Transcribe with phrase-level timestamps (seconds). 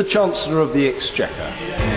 [0.00, 1.52] The Chancellor of the Exchequer.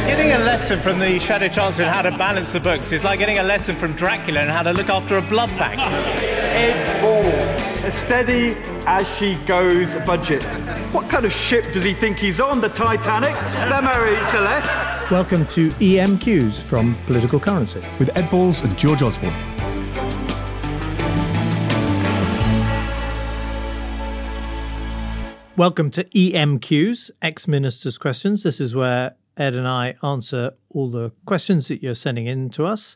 [0.05, 3.17] Getting a lesson from the Shadow Chancellor on how to balance the books is like
[3.17, 5.79] getting a lesson from Dracula on how to look after a blood bank.
[5.79, 7.83] Ed Balls.
[7.85, 10.43] A steady as she goes budget.
[10.91, 12.59] What kind of ship does he think he's on?
[12.59, 13.31] The Titanic?
[13.69, 15.09] The Mary Celeste?
[15.09, 17.79] Welcome to EMQs from Political Currency.
[17.99, 19.52] with Ed Balls and George Osborne.
[25.55, 28.41] Welcome to EMQs, Ex Minister's Questions.
[28.41, 32.65] This is where Ed and I answer all the questions that you're sending in to
[32.65, 32.95] us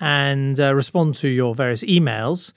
[0.00, 2.52] and uh, respond to your various emails.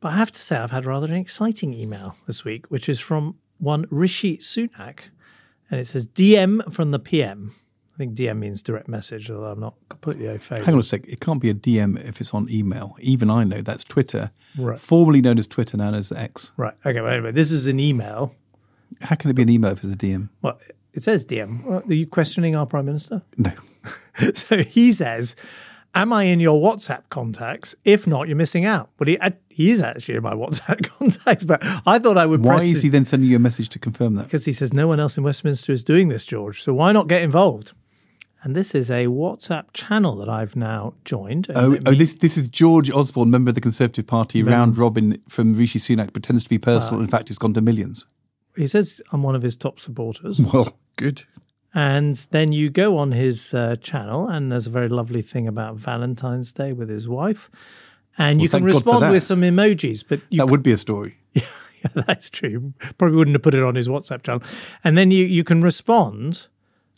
[0.00, 2.98] But I have to say, I've had rather an exciting email this week, which is
[2.98, 5.10] from one Rishi Sunak.
[5.70, 7.54] And it says DM from the PM.
[7.94, 10.64] I think DM means direct message, although I'm not completely au fait.
[10.64, 11.06] Hang on a sec.
[11.06, 12.94] It can't be a DM if it's on email.
[13.00, 14.78] Even I know that's Twitter, Right.
[14.80, 16.52] formerly known as Twitter, now as X.
[16.56, 16.74] Right.
[16.84, 17.00] Okay.
[17.00, 18.34] Well, anyway, this is an email.
[19.02, 20.28] How can it be an email if it's a DM?
[20.42, 20.58] Well,
[20.92, 21.64] it says DM.
[21.64, 23.22] Well, Are you questioning our Prime Minister?
[23.36, 23.52] No.
[24.34, 25.36] so he says,
[25.94, 27.74] Am I in your WhatsApp contacts?
[27.84, 28.90] If not, you're missing out.
[28.98, 31.44] But he, he is actually in my WhatsApp contacts.
[31.46, 33.70] But I thought I would Why press is this- he then sending you a message
[33.70, 34.24] to confirm that?
[34.24, 36.62] because he says no one else in Westminster is doing this, George.
[36.62, 37.72] So why not get involved?
[38.42, 41.50] And this is a WhatsApp channel that I've now joined.
[41.56, 45.20] Oh, it oh this this is George Osborne, member of the Conservative Party, round robin
[45.28, 47.00] from Rishi Sunak, pretends to be personal.
[47.00, 48.06] Uh, in fact, it's gone to millions.
[48.56, 50.40] He says I'm one of his top supporters.
[50.52, 51.24] Well, good.
[51.74, 55.76] And then you go on his uh, channel, and there's a very lovely thing about
[55.76, 57.50] Valentine's Day with his wife.
[58.16, 60.72] And you can thank God for respond with some emojis, but you that would be
[60.72, 61.18] a story.
[61.82, 62.72] Yeah, that's true.
[62.96, 64.42] Probably wouldn't have put it on his WhatsApp channel.
[64.82, 66.48] And then you, you can respond,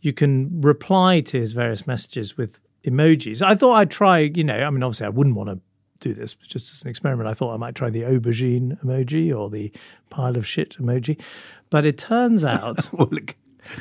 [0.00, 3.42] you can reply to his various messages with emojis.
[3.42, 5.60] I thought I'd try, you know, I mean, obviously I wouldn't want to
[6.00, 9.36] do this, but just as an experiment, I thought I might try the aubergine emoji
[9.36, 9.72] or the
[10.10, 11.20] pile of shit emoji.
[11.70, 13.34] But it turns out, Well, look,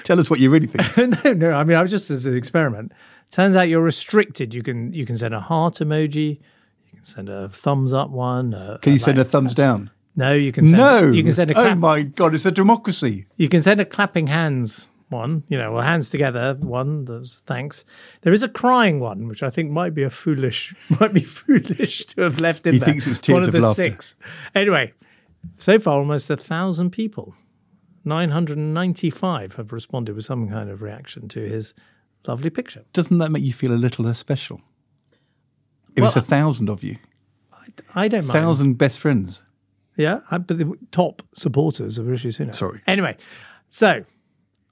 [0.03, 1.23] tell us what you really think.
[1.25, 2.91] no, no, I mean, I was just as an experiment.
[3.31, 4.53] Turns out you're restricted.
[4.53, 6.39] You can you can send a heart emoji,
[6.85, 8.53] you can send a thumbs up one.
[8.53, 9.91] a- Can you a send a like- thumbs down?
[10.15, 11.11] No, you can send No.
[11.11, 13.27] you can send a oh my God, it's a democracy.
[13.35, 17.05] You can send a clapping hands one, you know, or hands together one.
[17.05, 17.85] There's thanks.
[18.21, 22.05] There is a crying one, which I think might be a foolish, might be foolish
[22.07, 22.89] to have left in He there.
[22.89, 23.83] thinks it's tears one of of the laughter.
[23.85, 24.15] six.
[24.53, 24.93] Anyway,
[25.55, 27.35] so far almost a thousand people,
[28.03, 31.73] nine hundred and ninety-five, have responded with some kind of reaction to his
[32.27, 32.83] lovely picture.
[32.93, 34.61] Doesn't that make you feel a little less special?
[35.95, 36.97] If it's a thousand of you,
[37.95, 38.33] I don't mind.
[38.39, 39.41] thousand best friends.
[39.95, 42.53] Yeah, I- but the top supporters of Rishi Sunak.
[42.53, 42.81] Sorry.
[42.85, 43.17] Anyway,
[43.69, 44.05] so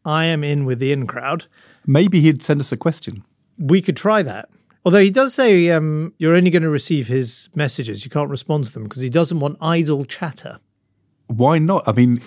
[0.06, 1.46] I am in with the in crowd.
[1.86, 3.24] Maybe he'd send us a question.
[3.58, 4.50] We could try that.
[4.86, 8.66] Although he does say um, you're only going to receive his messages, you can't respond
[8.66, 10.60] to them because he doesn't want idle chatter.
[11.26, 11.88] Why not?
[11.88, 12.22] I mean,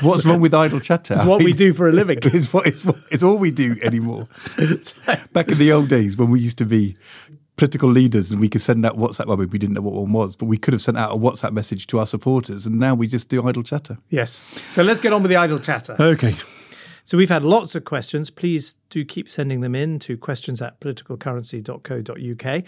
[0.00, 1.14] what's wrong with idle chatter?
[1.14, 2.18] It's I what we do for a living.
[2.22, 4.28] It's, what, it's, what, it's all we do anymore.
[5.32, 6.96] Back in the old days when we used to be
[7.56, 10.36] political leaders and we could send out WhatsApp, well, we didn't know what one was,
[10.36, 13.08] but we could have sent out a WhatsApp message to our supporters and now we
[13.08, 13.98] just do idle chatter.
[14.10, 14.44] Yes.
[14.70, 15.96] So let's get on with the idle chatter.
[15.98, 16.36] Okay.
[17.04, 18.30] So we've had lots of questions.
[18.30, 22.64] Please do keep sending them in to questions at politicalcurrency.co.uk.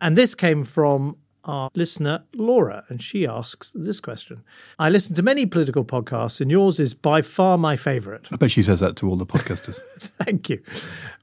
[0.00, 4.42] And this came from our listener, Laura, and she asks this question.
[4.78, 8.28] I listen to many political podcasts, and yours is by far my favourite.
[8.30, 9.76] I bet she says that to all the podcasters.
[9.98, 10.62] Thank you.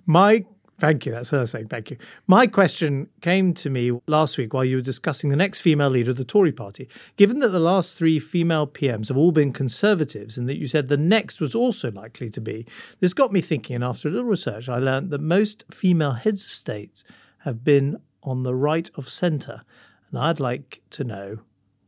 [0.05, 0.45] My
[0.79, 1.11] Thank you.
[1.11, 1.97] That's her saying thank you.
[2.27, 6.11] My question came to me last week while you were discussing the next female leader
[6.11, 6.87] of the Tory party.
[7.15, 10.87] Given that the last three female PMs have all been Conservatives and that you said
[10.87, 12.67] the next was also likely to be,
[12.99, 13.75] this got me thinking.
[13.75, 17.03] And after a little research, I learned that most female heads of states
[17.39, 19.63] have been on the right of centre.
[20.11, 21.39] And I'd like to know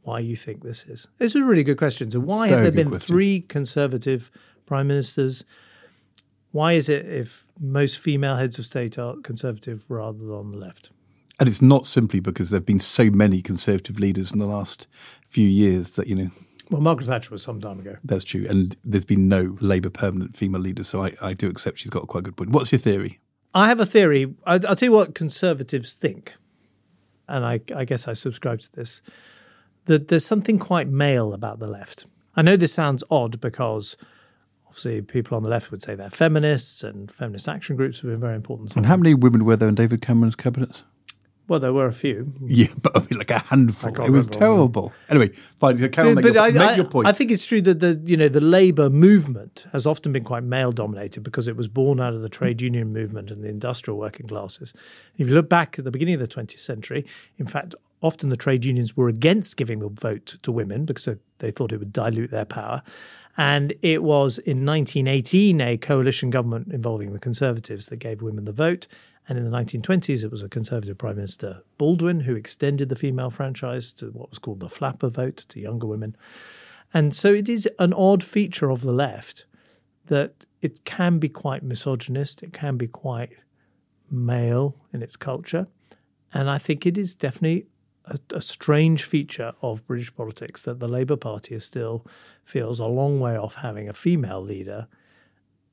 [0.02, 1.08] why you think this is.
[1.20, 2.10] This is a really good question.
[2.10, 3.08] So, why have there been question.
[3.08, 4.32] three Conservative
[4.66, 5.46] prime ministers?
[6.52, 10.58] Why is it if most female heads of state are conservative rather than on the
[10.58, 10.92] left?
[11.42, 14.88] and it's not simply because there have been so many Conservative leaders in the last
[15.26, 16.30] few years that, you know,
[16.70, 17.96] Well, Margaret Thatcher was some time ago.
[18.04, 18.46] that's true.
[18.50, 20.84] And there's been no Labour permanent female leader.
[20.84, 22.50] So I, I do accept she's got quite a good point.
[22.50, 23.22] What's your theory?
[23.54, 24.36] I have a theory.
[24.46, 26.36] I, I'll tell you what conservatives think,
[27.30, 29.02] and I, I guess I subscribe to this.
[29.86, 32.06] That there's something quite male about the left.
[32.36, 33.96] I know this sounds odd because
[34.70, 38.20] obviously people on the left would say they're feminists, and feminist action groups have been
[38.20, 38.76] very important.
[38.76, 40.84] And how many women were there in David Cameron's cabinet?
[41.48, 42.32] Well, there were a few.
[42.46, 43.90] Yeah, but I mean, like a handful.
[44.06, 44.94] It was terrible.
[45.10, 45.78] Anyway, fine.
[45.90, 47.08] Carol, make, but your, I, make I- your point.
[47.08, 50.44] I think it's true that the you know the labour movement has often been quite
[50.44, 53.98] male dominated because it was born out of the trade union movement and the industrial
[53.98, 54.76] working classes.
[55.18, 57.04] If you look back at the beginning of the 20th century,
[57.40, 57.74] in fact,
[58.04, 61.78] often the trade unions were against giving the vote to women because they thought it
[61.78, 62.84] would dilute their power.
[63.40, 68.52] And it was in 1918 a coalition government involving the Conservatives that gave women the
[68.52, 68.86] vote.
[69.30, 73.30] And in the 1920s, it was a Conservative Prime Minister, Baldwin, who extended the female
[73.30, 76.18] franchise to what was called the flapper vote to younger women.
[76.94, 79.46] And so it is an odd feature of the left
[80.08, 83.32] that it can be quite misogynist, it can be quite
[84.12, 85.68] male in its culture.
[86.34, 87.68] And I think it is definitely
[88.10, 92.06] a, a strange feature of British politics that the Labour Party is still
[92.44, 94.88] feels a long way off having a female leader,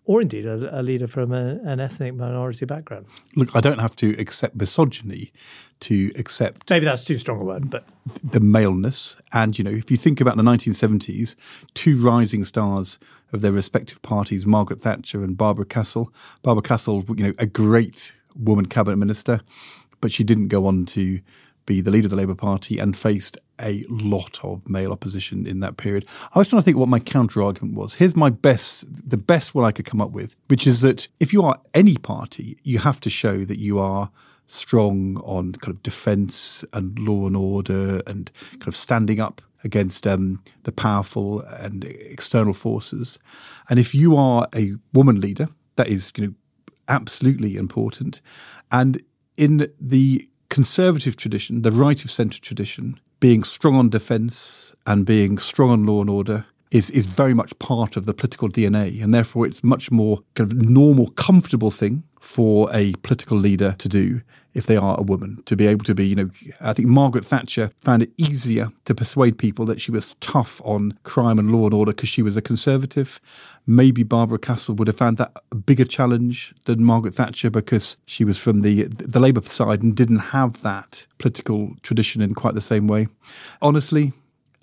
[0.05, 3.07] or indeed a, a leader from a, an ethnic minority background.
[3.35, 5.33] Look, I don't have to accept misogyny
[5.81, 7.87] to accept Maybe that's too strong a word, but
[8.23, 9.21] the maleness.
[9.33, 11.35] And, you know, if you think about the 1970s,
[11.75, 12.99] two rising stars
[13.33, 16.13] of their respective parties, Margaret Thatcher and Barbara Castle.
[16.43, 19.41] Barbara Castle, you know, a great woman cabinet minister,
[20.01, 21.21] but she didn't go on to
[21.67, 25.61] be the leader of the Labour Party and faced a lot of male opposition in
[25.61, 26.07] that period.
[26.35, 27.95] I was trying to think what my counter argument was.
[27.95, 31.33] Here's my best, the best one I could come up with, which is that if
[31.33, 34.11] you are any party, you have to show that you are
[34.47, 40.07] strong on kind of defence and law and order and kind of standing up against
[40.07, 43.19] um, the powerful and external forces.
[43.69, 46.35] And if you are a woman leader, that is, you know,
[46.89, 48.21] absolutely important.
[48.71, 49.03] And
[49.37, 55.39] in the conservative tradition, the right of centre tradition, being strong on defence and being
[55.39, 59.15] strong on law and order is is very much part of the political DNA, and
[59.15, 64.21] therefore it's much more kind of normal, comfortable thing for a political leader to do
[64.53, 66.09] if they are a woman to be able to be.
[66.09, 66.31] You know,
[66.61, 70.99] I think Margaret Thatcher found it easier to persuade people that she was tough on
[71.05, 73.21] crime and law and order because she was a conservative.
[73.65, 78.25] Maybe Barbara Castle would have found that a bigger challenge than Margaret Thatcher because she
[78.25, 82.61] was from the the Labour side and didn't have that political tradition in quite the
[82.61, 83.07] same way.
[83.63, 84.13] Honestly,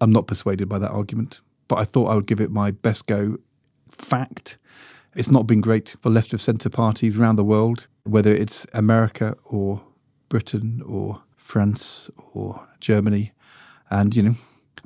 [0.01, 1.39] I'm not persuaded by that argument,
[1.69, 3.38] but I thought I would give it my best go.
[3.90, 4.57] Fact.
[5.16, 9.36] It's not been great for left of centre parties around the world, whether it's America
[9.44, 9.82] or
[10.30, 13.32] Britain or France or Germany.
[13.90, 14.36] And, you know,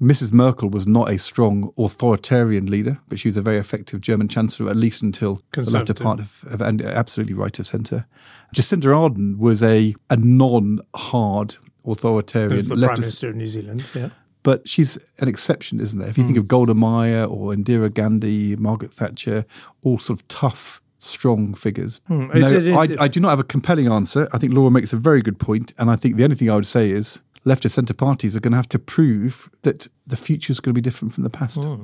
[0.02, 0.32] Mrs.
[0.32, 4.70] Merkel was not a strong authoritarian leader, but she was a very effective German chancellor,
[4.70, 8.06] at least until the latter part of, of and absolutely right of centre.
[8.54, 11.56] Jacinda Ardern was a, a non hard
[11.86, 13.86] authoritarian who's the Prime Minister of New Zealand.
[13.96, 14.10] Yeah.
[14.48, 16.08] But she's an exception, isn't there?
[16.08, 16.44] If you think hmm.
[16.44, 19.46] of Golda Meir or Indira Gandhi, Margaret Thatcher,
[19.84, 22.00] all sort of tough, strong figures.
[22.08, 22.28] Hmm.
[22.28, 24.30] No, Is it- I, I do not have a compelling answer.
[24.32, 26.56] I think Laura makes a very good point, and I think the only thing I
[26.56, 30.52] would say is leftist centre parties are going to have to prove that the future
[30.52, 31.58] is going to be different from the past.
[31.58, 31.84] Hmm.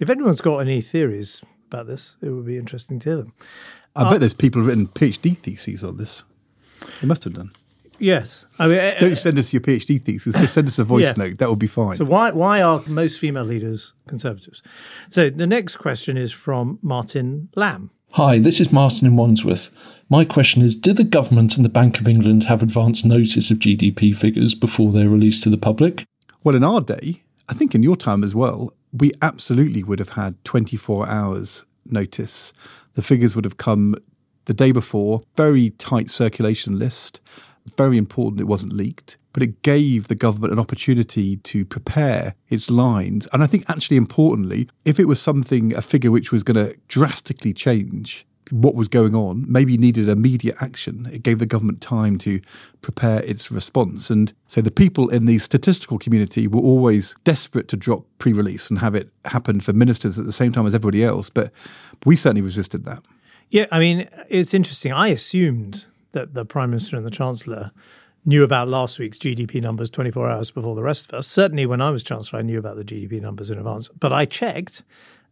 [0.00, 3.34] If anyone's got any theories about this, it would be interesting to hear them.
[3.94, 6.24] I bet uh, there's people who've written PhD theses on this.
[7.00, 7.52] They must have done.
[8.04, 8.44] Yes.
[8.58, 10.36] I mean, uh, Don't send us your PhD thesis.
[10.36, 11.14] Just send us a voice Yeah.
[11.16, 11.38] note.
[11.38, 11.96] That would be fine.
[11.96, 14.62] So why why are most female leaders conservatives?
[15.08, 17.90] So the next question is from Martin Lamb.
[18.12, 19.70] Hi, this is Martin in Wandsworth.
[20.10, 23.58] My question is Do the government and the Bank of England have advance notice of
[23.58, 26.04] GDP figures before they're released to the public?
[26.42, 30.10] Well, in our day, I think in your time as well, we absolutely would have
[30.10, 32.52] had 24 hours notice.
[32.96, 33.96] The figures would have come
[34.44, 37.22] the day before, very tight circulation list.
[37.76, 42.70] Very important it wasn't leaked, but it gave the government an opportunity to prepare its
[42.70, 43.26] lines.
[43.32, 46.76] And I think, actually, importantly, if it was something, a figure which was going to
[46.88, 51.08] drastically change what was going on, maybe needed immediate action.
[51.10, 52.40] It gave the government time to
[52.82, 54.10] prepare its response.
[54.10, 58.68] And so the people in the statistical community were always desperate to drop pre release
[58.68, 61.30] and have it happen for ministers at the same time as everybody else.
[61.30, 61.52] But
[62.04, 63.02] we certainly resisted that.
[63.50, 64.92] Yeah, I mean, it's interesting.
[64.92, 67.70] I assumed that the Prime Minister and the Chancellor
[68.24, 71.26] knew about last week's GDP numbers 24 hours before the rest of us.
[71.26, 73.88] Certainly, when I was Chancellor, I knew about the GDP numbers in advance.
[73.88, 74.82] But I checked,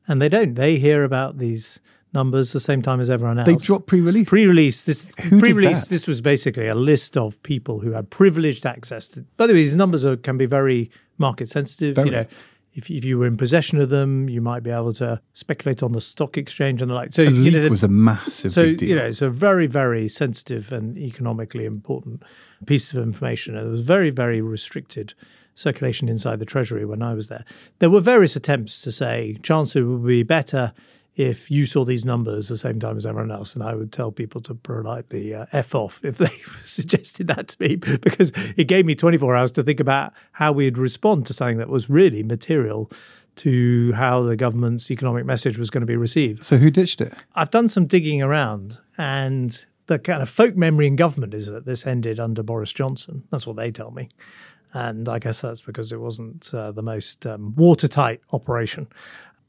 [0.06, 0.54] and they don't.
[0.54, 1.80] They hear about these
[2.12, 3.46] numbers the same time as everyone else.
[3.46, 4.28] They dropped pre-release.
[4.28, 4.82] Pre-release.
[4.84, 5.88] This Who pre-release.
[5.88, 9.24] This was basically a list of people who had privileged access to.
[9.36, 11.96] By the way, these numbers are, can be very market sensitive.
[11.96, 12.10] Very.
[12.10, 12.26] You know,
[12.74, 15.92] if if you were in possession of them, you might be able to speculate on
[15.92, 17.12] the stock exchange and the like.
[17.12, 18.88] So A leak know, was a massive so big deal.
[18.90, 22.22] you know, it's a very very sensitive and economically important
[22.66, 23.56] piece of information.
[23.56, 25.14] And it was very very restricted
[25.54, 27.44] circulation inside the Treasury when I was there.
[27.78, 30.72] There were various attempts to say, Chancellor, would be better
[31.14, 33.54] if you saw these numbers the same time as everyone else.
[33.54, 36.26] And I would tell people to politely uh, F off if they
[36.64, 40.78] suggested that to me, because it gave me 24 hours to think about how we'd
[40.78, 42.90] respond to something that was really material
[43.34, 46.44] to how the government's economic message was going to be received.
[46.44, 47.14] So who ditched it?
[47.34, 51.64] I've done some digging around, and the kind of folk memory in government is that
[51.64, 53.24] this ended under Boris Johnson.
[53.30, 54.08] That's what they tell me.
[54.74, 58.86] And I guess that's because it wasn't uh, the most um, watertight operation.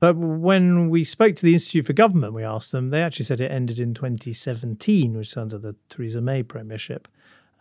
[0.03, 3.39] But when we spoke to the Institute for Government, we asked them, they actually said
[3.39, 7.07] it ended in 2017, which is under the Theresa May premiership,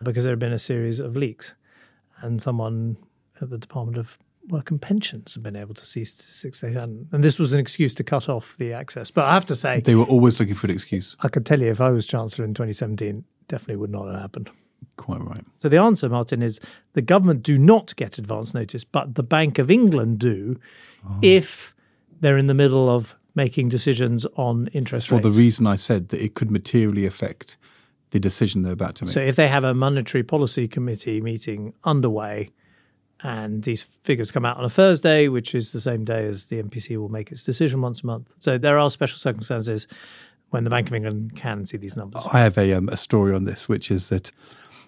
[0.03, 1.55] because there had been a series of leaks.
[2.21, 2.97] And someone
[3.41, 4.19] at the Department of
[4.49, 7.11] Work and Pensions had been able to see statistics they hadn't.
[7.13, 9.13] And this was an excuse to cut off the access.
[9.13, 11.17] But I have to say, They were always looking for an excuse.
[11.21, 14.51] I could tell you if I was Chancellor in 2017, definitely would not have happened.
[14.97, 15.45] Quite right.
[15.59, 16.59] So the answer, Martin, is
[16.95, 20.59] the government do not get advance notice, but the Bank of England do
[21.09, 21.21] oh.
[21.23, 21.73] if
[22.23, 25.27] they're in the middle of making decisions on interest For rates.
[25.27, 27.59] For the reason I said that it could materially affect
[28.11, 29.13] the decision they're about to make.
[29.13, 32.51] so if they have a monetary policy committee meeting underway
[33.23, 36.63] and these figures come out on a Thursday, which is the same day as the
[36.63, 38.35] MPC will make its decision once a month.
[38.39, 39.87] So there are special circumstances
[40.51, 42.27] when the Bank of England can see these numbers.
[42.33, 44.33] I have a, um, a story on this, which is that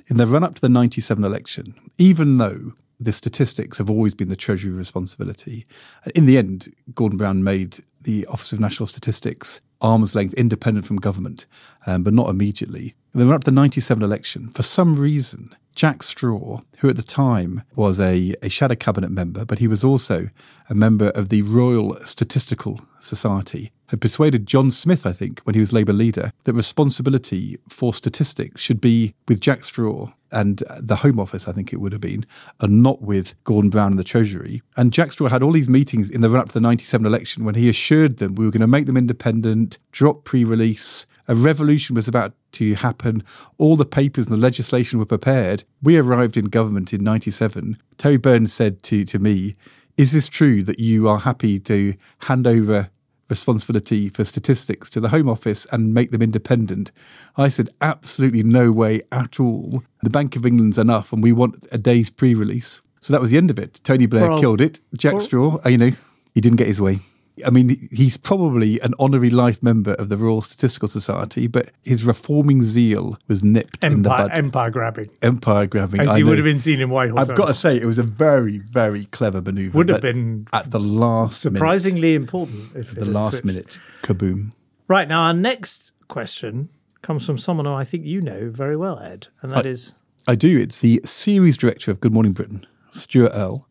[0.09, 2.73] in the run up to the 97 election, even though
[3.05, 5.67] the statistics have always been the Treasury responsibility,
[6.15, 10.97] in the end, Gordon Brown made the Office of National Statistics arm's length independent from
[10.97, 11.47] government,
[11.87, 12.95] um, but not immediately.
[13.13, 16.97] In the run up to the 97 election, for some reason, Jack Straw, who at
[16.97, 20.31] the time was a, a shadow cabinet member, but he was also
[20.71, 25.61] a member of the Royal Statistical Society, had persuaded John Smith, I think, when he
[25.61, 30.97] was Labour leader, that responsibility for statistics should be with Jack Straw and uh, the
[30.97, 32.27] Home Office, I think it would have been,
[32.61, 34.63] and not with Gordon Brown and the Treasury.
[34.77, 37.45] And Jack Straw had all these meetings in the run up to the 97 election
[37.45, 41.35] when he assured them we were going to make them independent, drop pre release, a
[41.35, 43.23] revolution was about to happen.
[43.59, 45.65] All the papers and the legislation were prepared.
[45.83, 47.79] We arrived in government in 97.
[47.97, 49.55] Terry Burns said to, to me,
[49.97, 52.91] Is this true that you are happy to hand over
[53.29, 56.93] responsibility for statistics to the Home Office and make them independent?
[57.37, 59.83] I said, Absolutely no way at all.
[60.03, 62.81] The Bank of England's enough, and we want a day's pre release.
[63.01, 63.81] So that was the end of it.
[63.85, 64.81] Tony Blair killed it.
[64.97, 65.91] Jack Straw, uh, you know,
[66.35, 67.01] he didn't get his way.
[67.45, 72.05] I mean, he's probably an honorary life member of the Royal Statistical Society, but his
[72.05, 74.39] reforming zeal was nipped in the bud.
[74.39, 76.01] empire grabbing, Empire grabbing.
[76.01, 77.19] as I he would have been seen in Whitehall.
[77.19, 79.77] I've got to say, it was a very, very clever manoeuvre.
[79.77, 82.71] Would have been at the last minute, surprisingly important.
[82.77, 83.45] If the last switched.
[83.45, 84.53] minute, kaboom.
[84.87, 86.69] Right now, our next question
[87.03, 89.95] comes from someone who I think you know very well, Ed, and that is
[90.29, 90.59] I do.
[90.59, 93.67] It's the series director of Good Morning Britain, Stuart Earle.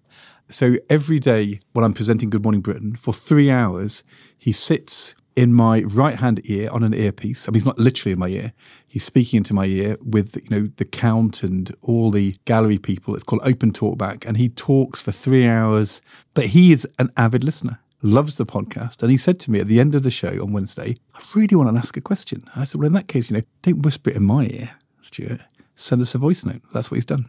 [0.53, 4.03] So every day when I'm presenting Good Morning Britain, for three hours,
[4.37, 7.47] he sits in my right hand ear on an earpiece.
[7.47, 8.53] I mean, he's not literally in my ear.
[8.87, 13.15] He's speaking into my ear with, you know, the count and all the gallery people.
[13.15, 14.27] It's called Open Talkback.
[14.27, 16.01] And he talks for three hours.
[16.35, 19.01] But he is an avid listener, loves the podcast.
[19.01, 21.55] And he said to me at the end of the show on Wednesday, I really
[21.55, 22.43] want to ask a question.
[22.55, 25.41] I said, well, in that case, you know, don't whisper it in my ear, Stuart.
[25.73, 26.61] Send us a voice note.
[26.71, 27.27] That's what he's done.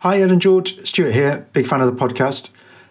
[0.00, 0.86] Hi, and George.
[0.86, 2.50] Stuart here, big fan of the podcast.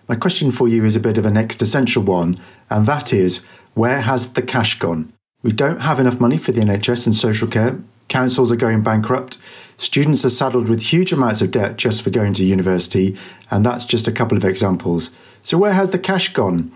[0.09, 3.45] My question for you is a bit of an existential one, and that is
[3.75, 5.13] where has the cash gone?
[5.43, 7.79] We don't have enough money for the NHS and social care.
[8.07, 9.37] Councils are going bankrupt.
[9.77, 13.15] Students are saddled with huge amounts of debt just for going to university,
[13.51, 15.11] and that's just a couple of examples.
[15.43, 16.71] So, where has the cash gone?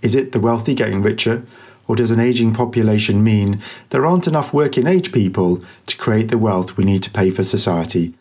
[0.00, 1.44] Is it the wealthy getting richer?
[1.86, 3.60] Or does an ageing population mean
[3.90, 7.44] there aren't enough working age people to create the wealth we need to pay for
[7.44, 8.14] society?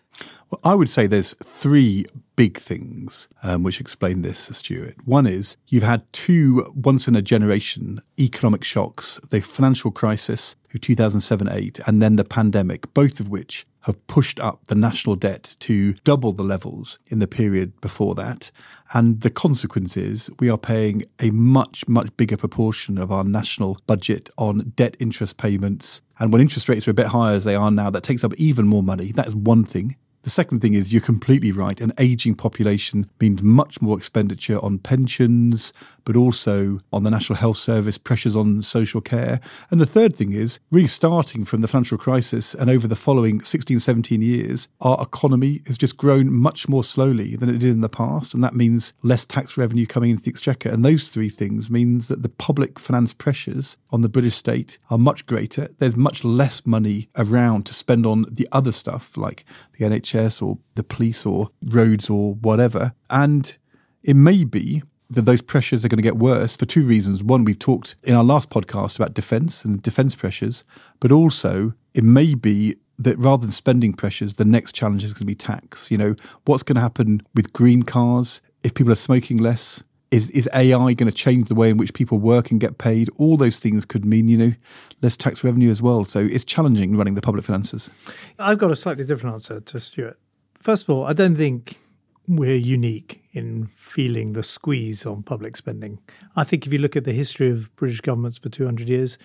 [0.63, 2.05] I would say there's three
[2.35, 4.95] big things um, which explain this, Stuart.
[5.05, 10.81] One is you've had two once in a generation economic shocks the financial crisis of
[10.81, 15.55] 2007 8, and then the pandemic, both of which have pushed up the national debt
[15.59, 18.49] to double the levels in the period before that.
[18.93, 23.77] And the consequence is we are paying a much, much bigger proportion of our national
[23.85, 26.01] budget on debt interest payments.
[26.17, 28.33] And when interest rates are a bit higher as they are now, that takes up
[28.35, 29.11] even more money.
[29.11, 29.97] That is one thing.
[30.23, 31.81] The second thing is you're completely right.
[31.81, 35.73] An aging population means much more expenditure on pensions,
[36.05, 39.41] but also on the National Health Service, pressures on social care.
[39.69, 43.41] And the third thing is really starting from the financial crisis and over the following
[43.41, 47.81] 16, 17 years, our economy has just grown much more slowly than it did in
[47.81, 48.33] the past.
[48.33, 50.69] And that means less tax revenue coming into the exchequer.
[50.69, 54.97] And those three things means that the public finance pressures on the British state are
[54.97, 55.67] much greater.
[55.79, 59.43] There's much less money around to spend on the other stuff like
[59.77, 62.93] the NHS or the police or roads or whatever.
[63.09, 63.57] And
[64.03, 67.23] it may be that those pressures are going to get worse for two reasons.
[67.23, 70.63] One, we've talked in our last podcast about defence and defence pressures,
[70.99, 75.21] but also it may be that rather than spending pressures, the next challenge is going
[75.21, 75.91] to be tax.
[75.91, 76.15] You know,
[76.45, 79.83] what's going to happen with green cars if people are smoking less?
[80.13, 83.09] Is, is AI going to change the way in which people work and get paid?
[83.17, 84.53] All those things could mean, you know,
[85.01, 86.03] less tax revenue as well.
[86.03, 87.89] So it's challenging running the public finances.
[88.37, 90.19] I've got a slightly different answer to Stuart.
[90.53, 91.79] First of all, I don't think
[92.27, 95.97] we're unique in feeling the squeeze on public spending.
[96.35, 99.17] I think if you look at the history of British governments for 200 years,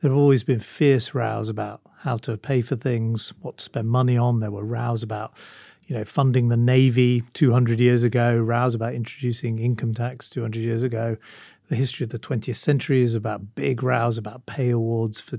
[0.00, 3.88] there have always been fierce rows about how to pay for things, what to spend
[3.88, 4.40] money on.
[4.40, 5.34] There were rows about,
[5.86, 10.82] you know, funding the navy 200 years ago, rows about introducing income tax 200 years
[10.82, 11.16] ago.
[11.68, 15.38] The history of the 20th century is about big rows about pay awards for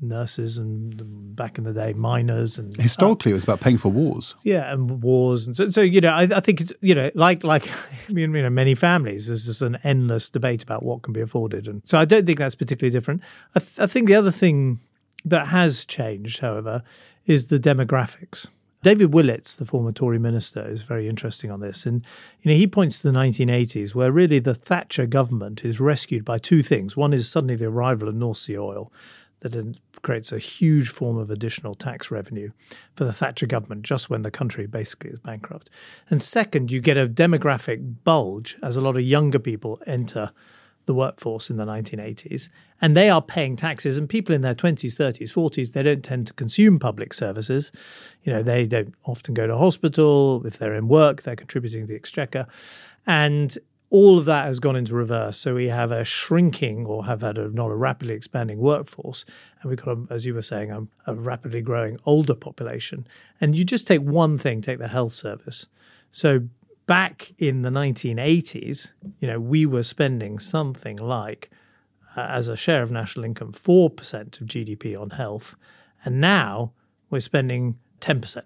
[0.00, 3.90] nurses and back in the day miners and historically uh, it was about paying for
[3.90, 4.34] wars.
[4.42, 7.44] Yeah and wars and so, so you know I, I, think it's you know like
[7.44, 7.70] like
[8.08, 11.68] you know many families there's just an endless debate about what can be afforded.
[11.68, 13.22] And so i don't think that's particularly different.
[13.54, 14.80] I, th- I think the other thing
[15.24, 16.82] that has changed however
[17.26, 18.50] is the demographics
[18.84, 21.86] David Willetts, the former Tory minister, is very interesting on this.
[21.86, 22.04] And
[22.42, 26.36] you know, he points to the 1980s, where really the Thatcher government is rescued by
[26.36, 26.94] two things.
[26.94, 28.92] One is suddenly the arrival of North Sea oil,
[29.40, 32.50] that creates a huge form of additional tax revenue
[32.94, 35.70] for the Thatcher government just when the country basically is bankrupt.
[36.10, 40.32] And second, you get a demographic bulge as a lot of younger people enter
[40.86, 42.48] the workforce in the 1980s
[42.80, 46.26] and they are paying taxes and people in their 20s 30s 40s they don't tend
[46.26, 47.72] to consume public services
[48.22, 51.86] you know they don't often go to hospital if they're in work they're contributing to
[51.86, 52.46] the exchequer
[53.06, 53.58] and
[53.94, 55.36] all of that has gone into reverse.
[55.36, 59.24] So we have a shrinking or have had a not a rapidly expanding workforce.
[59.62, 63.06] And we've got, a, as you were saying, a, a rapidly growing older population.
[63.40, 65.68] And you just take one thing, take the health service.
[66.10, 66.48] So
[66.86, 71.50] back in the 1980s, you know, we were spending something like,
[72.16, 75.56] uh, as a share of national income, 4% of GDP on health.
[76.04, 76.72] And now
[77.10, 78.42] we're spending 10%.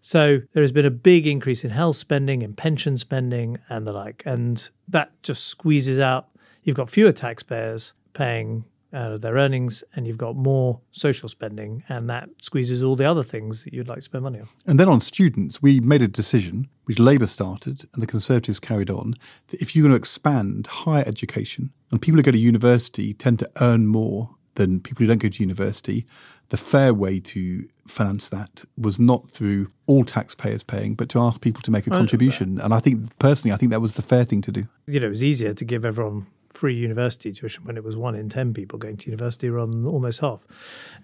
[0.00, 3.92] So there has been a big increase in health spending, in pension spending, and the
[3.92, 4.22] like.
[4.24, 6.28] And that just squeezes out.
[6.62, 11.84] You've got fewer taxpayers paying out of their earnings, and you've got more social spending,
[11.88, 14.48] and that squeezes all the other things that you'd like to spend money on.
[14.66, 18.90] And then on students, we made a decision, which Labour started and the Conservatives carried
[18.90, 19.14] on,
[19.48, 23.38] that if you're going to expand higher education, and people who go to university tend
[23.40, 26.04] to earn more than people who don't go to university,
[26.48, 31.40] the fair way to finance that was not through all taxpayers paying, but to ask
[31.40, 32.60] people to make a contribution.
[32.60, 34.66] And I think personally, I think that was the fair thing to do.
[34.86, 38.14] You know, it was easier to give everyone free university tuition when it was one
[38.14, 40.46] in 10 people going to university rather than almost half.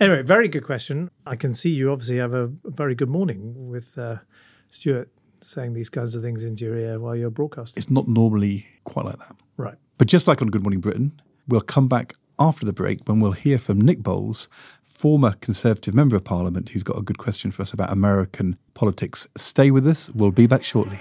[0.01, 1.11] Anyway, very good question.
[1.25, 4.17] I can see you obviously have a very good morning with uh,
[4.67, 7.81] Stuart saying these kinds of things into your ear while you're broadcasting.
[7.81, 9.37] It's not normally quite like that.
[9.57, 9.77] Right.
[9.99, 13.33] But just like on Good Morning Britain, we'll come back after the break when we'll
[13.33, 14.49] hear from Nick Boles,
[14.83, 19.27] former Conservative Member of Parliament, who's got a good question for us about American politics.
[19.37, 20.11] Stay with us.
[20.11, 21.01] We'll be back shortly.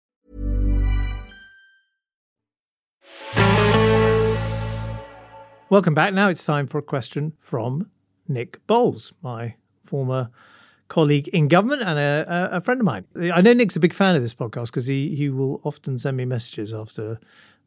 [5.71, 6.13] Welcome back.
[6.13, 7.89] Now it's time for a question from
[8.27, 9.55] Nick Boles, my
[9.85, 10.29] former
[10.89, 13.05] colleague in government and a, a, friend of mine.
[13.33, 16.17] I know Nick's a big fan of this podcast because he, he will often send
[16.17, 17.21] me messages after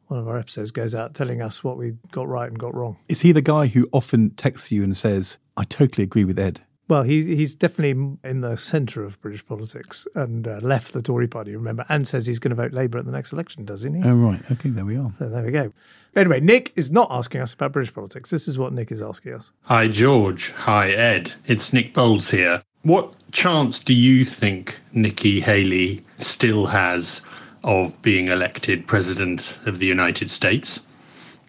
[0.05, 2.97] one of our episodes goes out telling us what we got right and got wrong.
[3.09, 6.61] Is he the guy who often texts you and says, I totally agree with Ed?
[6.87, 11.27] Well, he, he's definitely in the centre of British politics and uh, left the Tory
[11.27, 14.07] party, remember, and says he's going to vote Labour at the next election, doesn't he?
[14.07, 14.39] Oh, right.
[14.51, 15.09] Okay, there we are.
[15.09, 15.73] So there we go.
[16.15, 18.29] Anyway, Nick is not asking us about British politics.
[18.29, 19.51] This is what Nick is asking us.
[19.63, 20.51] Hi, George.
[20.51, 21.33] Hi, Ed.
[21.47, 22.61] It's Nick Boles here.
[22.83, 27.23] What chance do you think Nikki Haley still has
[27.63, 30.81] of being elected President of the United States?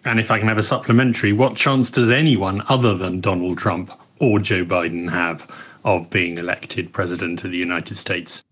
[0.03, 3.91] And if I can have a supplementary, what chance does anyone other than Donald Trump
[4.19, 5.49] or Joe Biden have
[5.83, 8.43] of being elected President of the United States?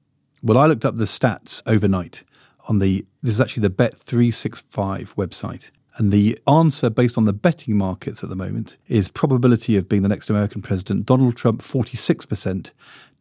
[0.41, 2.23] Well, I looked up the stats overnight
[2.67, 5.71] on the, this is actually the Bet365 website.
[5.97, 10.03] And the answer based on the betting markets at the moment is probability of being
[10.03, 12.71] the next American president Donald Trump 46%,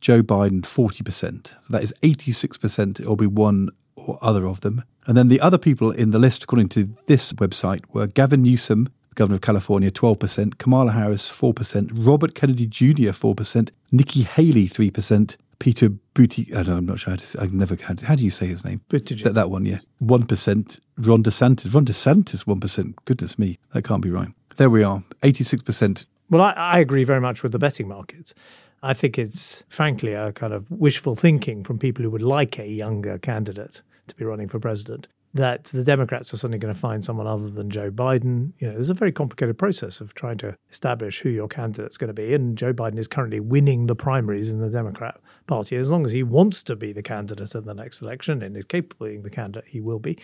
[0.00, 1.46] Joe Biden 40%.
[1.46, 4.82] So that is 86% it will be one or other of them.
[5.06, 8.88] And then the other people in the list, according to this website, were Gavin Newsom,
[9.14, 15.88] governor of California, 12%, Kamala Harris, 4%, Robert Kennedy Jr., 4%, Nikki Haley, 3%, Peter
[15.88, 18.46] Booty, I don't, I'm not sure how to, I've never had, how do you say
[18.46, 18.80] his name?
[18.88, 19.22] Buttigieg.
[19.22, 19.78] That, that one, yeah.
[20.02, 22.94] 1%, Ron DeSantis, Ron DeSantis, 1%.
[23.04, 24.28] Goodness me, that can't be right.
[24.56, 26.04] There we are, 86%.
[26.30, 28.34] Well, I, I agree very much with the betting markets.
[28.82, 32.66] I think it's frankly a kind of wishful thinking from people who would like a
[32.66, 37.04] younger candidate to be running for president that the Democrats are suddenly going to find
[37.04, 38.52] someone other than Joe Biden.
[38.58, 42.08] You know, there's a very complicated process of trying to establish who your candidate's going
[42.08, 42.34] to be.
[42.34, 45.18] And Joe Biden is currently winning the primaries in the Democrat
[45.48, 45.74] Party.
[45.74, 48.64] As long as he wants to be the candidate in the next election and is
[48.64, 50.16] capable of being the candidate, he will be.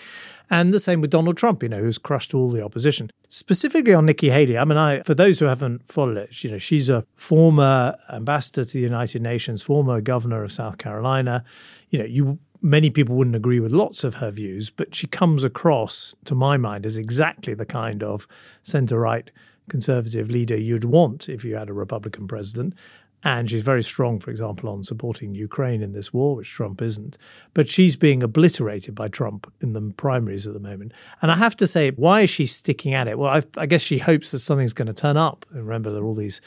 [0.49, 3.11] And the same with Donald Trump, you know, who's crushed all the opposition.
[3.29, 6.59] Specifically on Nikki Haley, I mean, I for those who haven't followed it, you know,
[6.59, 11.45] she's a former ambassador to the United Nations, former governor of South Carolina.
[11.91, 15.45] You know, you many people wouldn't agree with lots of her views, but she comes
[15.45, 18.27] across, to my mind, as exactly the kind of
[18.63, 19.31] centre right
[19.69, 22.75] conservative leader you'd want if you had a Republican president.
[23.23, 27.19] And she's very strong, for example, on supporting Ukraine in this war, which Trump isn't.
[27.53, 30.93] But she's being obliterated by Trump in the primaries at the moment.
[31.21, 33.19] And I have to say, why is she sticking at it?
[33.19, 35.45] Well, I, I guess she hopes that something's going to turn up.
[35.53, 36.41] Remember, there are all these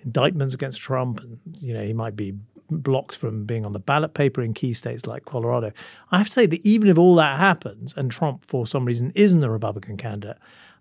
[0.00, 2.34] indictments against Trump, and you know he might be
[2.70, 5.72] blocked from being on the ballot paper in key states like Colorado.
[6.10, 9.12] I have to say that even if all that happens and Trump, for some reason,
[9.14, 10.38] isn't the Republican candidate,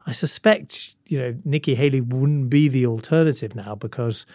[0.07, 4.25] I suspect you know Nikki Haley wouldn't be the alternative now because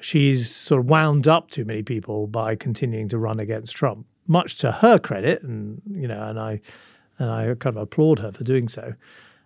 [0.00, 4.06] she's sort of wound up too many people by continuing to run against Trump.
[4.26, 6.60] Much to her credit, and you know, and I
[7.18, 8.94] and I kind of applaud her for doing so.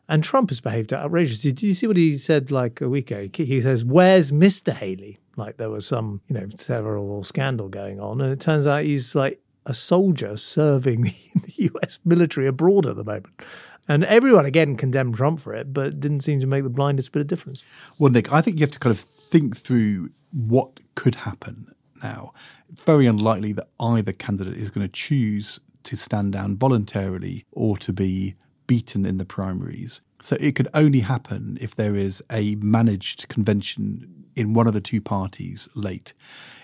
[0.08, 1.50] And Trump has behaved outrageously.
[1.50, 3.28] Did you see what he said like a week ago?
[3.32, 4.72] He says, "Where's Mr.
[4.72, 8.84] Haley?" Like there was some, you know, terrible scandal going on, and it turns out
[8.84, 11.02] he's like a soldier serving
[11.34, 11.98] the U.S.
[12.04, 13.42] military abroad at the moment.
[13.88, 17.20] And everyone again condemned Trump for it, but didn't seem to make the blindest bit
[17.20, 17.64] of difference.
[17.98, 21.72] Well, Nick, I think you have to kind of think through what could happen
[22.02, 22.32] now.
[22.68, 27.76] It's very unlikely that either candidate is going to choose to stand down voluntarily or
[27.78, 28.34] to be
[28.66, 30.00] beaten in the primaries.
[30.26, 34.80] So it could only happen if there is a managed convention in one of the
[34.80, 36.14] two parties late.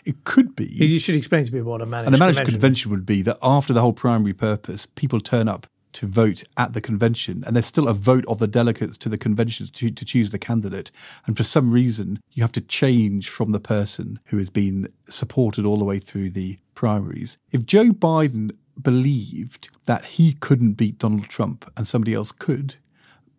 [0.05, 0.65] It could be.
[0.65, 2.55] You should explain to people what a managed and a managed convention.
[2.61, 6.73] convention would be that after the whole primary purpose, people turn up to vote at
[6.73, 10.05] the convention, and there's still a vote of the delegates to the conventions to, to
[10.05, 10.91] choose the candidate.
[11.27, 15.65] And for some reason, you have to change from the person who has been supported
[15.65, 17.39] all the way through the primaries.
[17.53, 22.77] If Joe Biden believed that he couldn't beat Donald Trump and somebody else could,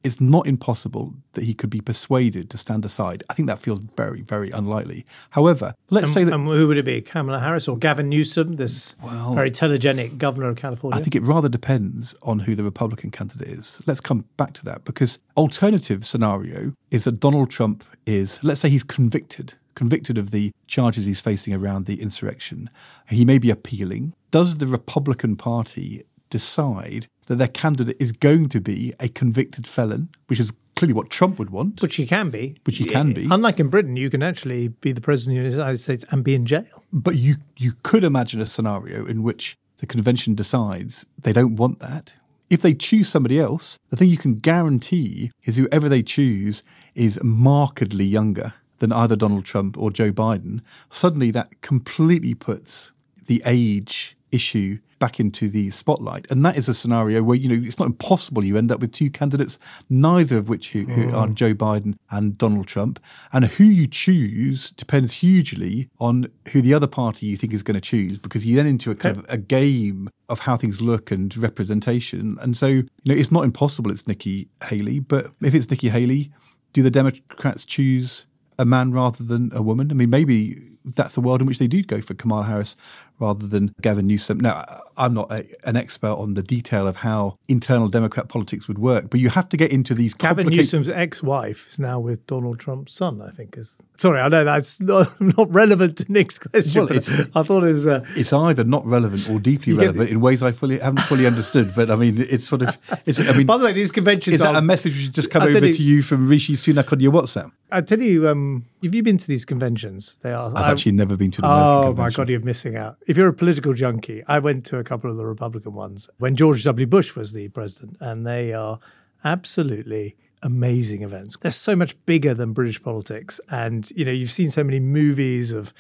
[0.04, 3.24] it's not impossible that he could be persuaded to stand aside.
[3.30, 5.06] I think that feels very, very unlikely.
[5.32, 6.34] However, let's say that.
[6.34, 7.02] And who would it be?
[7.02, 11.00] Kamala Harris or Gavin Newsom, this well, very telegenic governor of California?
[11.00, 13.82] I think it rather depends on who the Republican candidate is.
[13.88, 18.70] Let's come back to that because alternative scenario is that Donald Trump is, let's say
[18.70, 22.70] he's convicted convicted of the charges he's facing around the insurrection.
[23.10, 24.14] He may be appealing.
[24.30, 26.04] Does the Republican Party
[26.34, 31.12] decide that their candidate is going to be a convicted felon, which is clearly what
[31.12, 31.80] Trump would want.
[31.80, 32.58] Which he can be.
[32.66, 33.28] Which he can be.
[33.30, 36.34] Unlike in Britain, you can actually be the president of the United States and be
[36.34, 36.84] in jail.
[36.92, 41.80] But you you could imagine a scenario in which the convention decides they don't want
[41.80, 42.16] that.
[42.50, 46.64] If they choose somebody else, the thing you can guarantee is whoever they choose
[46.96, 50.62] is markedly younger than either Donald Trump or Joe Biden.
[50.90, 52.92] Suddenly that completely puts
[53.28, 56.32] the age issue back into the spotlight.
[56.32, 58.94] And that is a scenario where, you know, it's not impossible you end up with
[58.94, 61.34] two candidates, neither of which who, who are mm.
[61.34, 63.02] Joe Biden and Donald Trump.
[63.34, 67.76] And who you choose depends hugely on who the other party you think is going
[67.76, 71.12] to choose, because you then into a kind of a game of how things look
[71.12, 72.38] and representation.
[72.40, 76.32] And so, you know, it's not impossible it's Nikki Haley, but if it's Nikki Haley,
[76.72, 78.26] do the Democrats choose
[78.58, 79.92] a man rather than a woman?
[79.92, 82.76] I mean, maybe that's the world in which they do go for Kamala Harris
[83.24, 84.40] rather than Gavin Newsom.
[84.40, 84.66] Now,
[84.98, 89.10] I'm not a, an expert on the detail of how internal Democrat politics would work,
[89.10, 90.14] but you have to get into these.
[90.14, 93.22] Gavin Newsom's ex-wife is now with Donald Trump's son.
[93.22, 93.76] I think is.
[93.96, 96.86] Sorry, I know that's not, not relevant to Nick's question.
[96.86, 96.98] Well,
[97.36, 97.88] I thought it was.
[97.88, 101.74] Uh, it's either not relevant or deeply relevant in ways I fully haven't fully understood.
[101.76, 102.78] But I mean, it's sort of.
[103.06, 105.32] It's, I mean, by the way, these conventions is are, that a message which just
[105.32, 107.52] come over you, to you from Rishi Sunak on your WhatsApp?
[107.72, 110.18] I tell you, um, have you been to these conventions?
[110.22, 110.48] They are.
[110.48, 111.42] I've I, actually never been to.
[111.42, 112.98] The oh my god, you're missing out.
[113.08, 116.36] If you're a political junkie, I went to a couple of the Republican ones when
[116.36, 116.86] George W.
[116.86, 118.80] Bush was the president, and they are
[119.24, 121.38] absolutely amazing events.
[121.40, 125.52] They're so much bigger than British politics, and you know you've seen so many movies
[125.52, 125.74] of,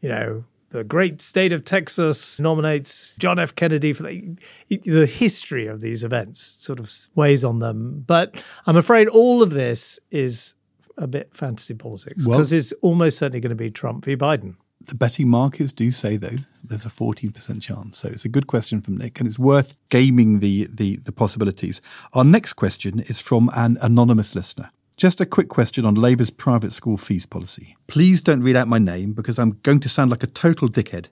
[0.00, 3.54] you know, the great state of Texas nominates John F.
[3.54, 4.36] Kennedy for the,
[4.68, 8.04] the history of these events sort of weighs on them.
[8.06, 10.54] But I'm afraid all of this is
[10.96, 14.16] a bit fantasy politics because well, it's almost certainly going to be Trump v.
[14.16, 14.56] Biden.
[14.86, 17.98] The betting markets do say though there's a 14% chance.
[17.98, 21.80] So it's a good question from Nick and it's worth gaming the, the, the possibilities.
[22.14, 24.70] Our next question is from an anonymous listener.
[24.96, 27.76] Just a quick question on Labour's private school fees policy.
[27.88, 31.08] Please don't read out my name because I'm going to sound like a total dickhead.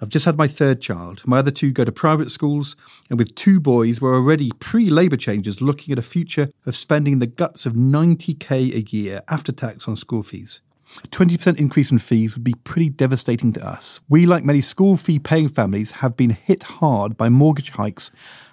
[0.00, 1.22] I've just had my third child.
[1.26, 2.76] My other two go to private schools,
[3.08, 7.18] and with two boys, we're already pre Labour changes looking at a future of spending
[7.18, 10.60] the guts of 90k a year after tax on school fees.
[11.02, 14.00] A 20% increase in fees would be pretty devastating to us.
[14.08, 18.10] We, like many school fee paying families, have been hit hard by mortgage hikes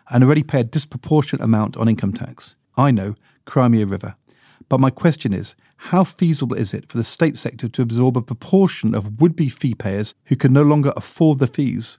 [0.10, 2.56] and already pay a disproportionate amount on income tax.
[2.77, 4.15] I know, Crimea River.
[4.69, 5.56] But my question is
[5.88, 9.50] how feasible is it for the state sector to absorb a proportion of would be
[9.50, 11.98] fee payers who can no longer afford the fees?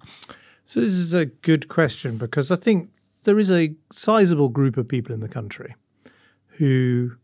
[0.65, 2.91] So, this is a good question because I think
[3.25, 5.75] there is a sizable group of people in the country
[6.57, 7.17] who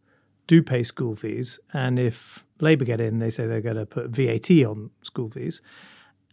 [0.47, 1.59] do pay school fees.
[1.73, 5.63] And if Labour get in, they say they're going to put VAT on school fees.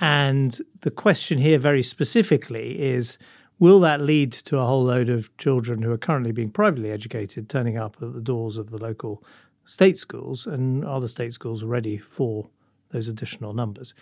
[0.02, 3.18] And the question here, very specifically, is
[3.60, 7.50] will that lead to a whole load of children who are currently being privately educated
[7.50, 9.24] turning up at the doors of the local
[9.68, 10.48] state schools?
[10.48, 12.50] And the state schools ready for
[12.90, 13.94] those additional numbers?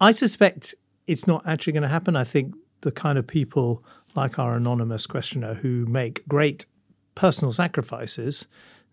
[0.00, 0.74] I suspect
[1.06, 2.16] it's not actually going to happen.
[2.16, 3.84] I think the kind of people
[4.14, 6.66] like our anonymous questioner who make great
[7.14, 8.46] personal sacrifices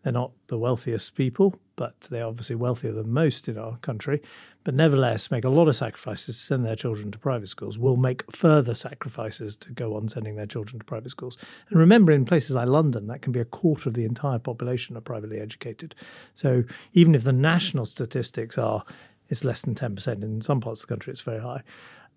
[0.04, 4.22] they're not the wealthiest people, but they're obviously wealthier than most in our country.
[4.65, 7.80] But nevertheless, make a lot of sacrifices to send their children to private schools.
[7.80, 11.38] Will make further sacrifices to go on sending their children to private schools.
[11.70, 14.98] And remember, in places like London, that can be a quarter of the entire population
[14.98, 15.96] are privately educated.
[16.34, 18.84] So even if the national statistics are
[19.30, 21.63] it's less than ten percent in some parts of the country, it's very high.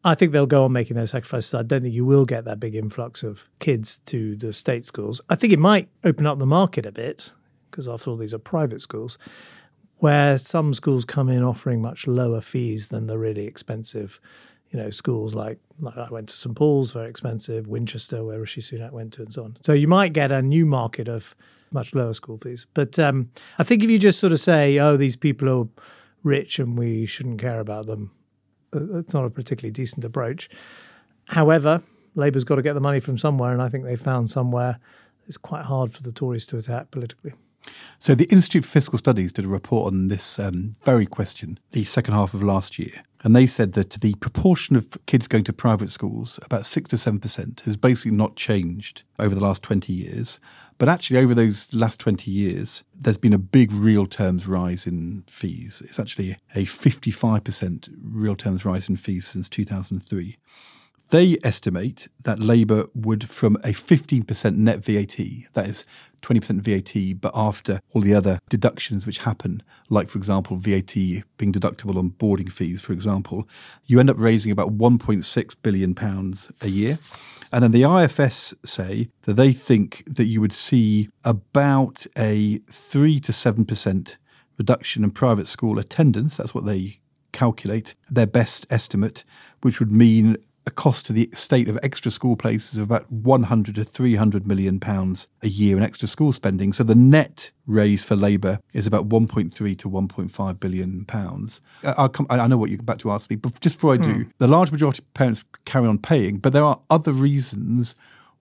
[0.03, 1.55] I think they'll go on making those sacrifices.
[1.55, 5.21] I don't think you will get that big influx of kids to the state schools.
[5.29, 7.33] I think it might open up the market a bit
[7.73, 9.19] because after all, these are private schools,
[9.97, 14.21] where some schools come in offering much lower fees than the really expensive,
[14.71, 18.61] you know, schools like, like I went to St Paul's, very expensive, Winchester, where Rishi
[18.61, 19.57] Sunak went to, and so on.
[19.63, 21.35] So you might get a new market of
[21.73, 22.67] much lower school fees.
[22.75, 25.67] But um, I think if you just sort of say, oh, these people are
[26.23, 28.13] rich and we shouldn't care about them,
[28.75, 30.49] uh, it's not a particularly decent approach.
[31.27, 31.83] However,
[32.15, 34.79] Labour's got to get the money from somewhere, and I think they found somewhere
[35.27, 37.33] it's quite hard for the Tories to attack politically.
[37.99, 41.85] So the Institute for Fiscal Studies did a report on this um, very question the
[41.85, 43.03] second half of last year.
[43.25, 46.97] And they said that the proportion of kids going to private schools, about 6 to
[46.97, 50.41] 7%, has basically not changed over the last 20 years.
[50.79, 55.23] But actually, over those last 20 years, there's been a big real terms rise in
[55.29, 55.81] fees.
[55.85, 60.39] It's actually a 55% real terms rise in fees since 2003.
[61.13, 65.19] They estimate that Labour would, from a 15% net VAT,
[65.53, 65.85] that is
[66.23, 71.53] 20% VAT, but after all the other deductions which happen, like, for example, VAT being
[71.53, 73.47] deductible on boarding fees, for example,
[73.85, 75.95] you end up raising about £1.6 billion
[76.63, 76.99] a year.
[77.53, 83.21] And then the IFS say that they think that you would see about a 3
[83.21, 84.17] to 7%
[84.57, 86.39] reduction in private school attendance.
[86.39, 87.01] That's what they
[87.33, 89.25] calculate, their best estimate,
[89.61, 93.75] which would mean a cost to the state of extra school places of about 100
[93.75, 96.73] to 300 million pounds a year in extra school spending.
[96.73, 101.61] So the net raise for Labour is about 1.3 to 1.5 billion pounds.
[101.83, 104.13] I'll come, I know what you're about to ask me, but just before I do,
[104.13, 104.23] Hmm.
[104.39, 107.95] the large majority of parents carry on paying, but there are other reasons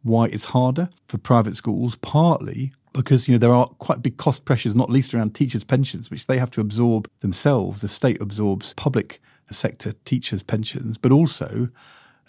[0.04, 4.46] why it's harder for private schools, partly because you know there are quite big cost
[4.46, 7.82] pressures, not least around teachers' pensions, which they have to absorb themselves.
[7.82, 11.70] The state absorbs public sector teachers' pensions, but also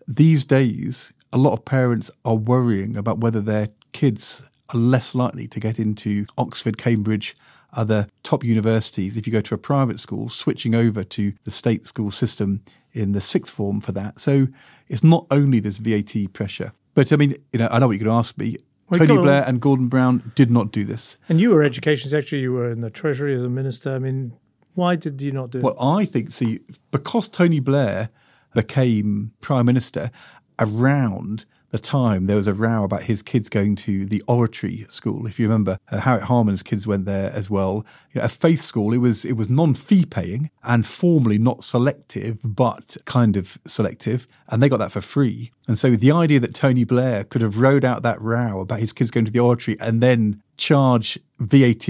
[0.07, 4.43] these days a lot of parents are worrying about whether their kids
[4.75, 7.35] are less likely to get into Oxford, Cambridge,
[7.73, 11.87] other top universities if you go to a private school, switching over to the state
[11.87, 12.63] school system
[12.93, 14.21] in the sixth form for that.
[14.21, 14.49] So
[14.89, 17.99] it's not only this VAT pressure, but I mean, you know, I know what you
[18.01, 18.57] could ask me.
[18.91, 19.23] Well, Tony.
[19.23, 21.17] Blair and Gordon Brown did not do this.
[21.29, 23.95] And you were education secretary, you were in the treasury as a minister.
[23.95, 24.35] I mean,
[24.75, 25.65] why did you not do it?
[25.65, 26.61] Well, I think, see,
[26.91, 28.11] because Tony Blair
[28.55, 30.11] became prime minister
[30.59, 35.27] around the time there was a row about his kids going to the oratory school.
[35.27, 37.87] If you remember, uh, Harriet Harman's kids went there as well.
[38.13, 38.93] You know, a faith school.
[38.93, 44.63] It was it was non-fee paying and formally not selective, but kind of selective, and
[44.63, 45.51] they got that for free.
[45.67, 48.93] And so the idea that Tony Blair could have rode out that row about his
[48.93, 51.89] kids going to the oratory and then charge VAT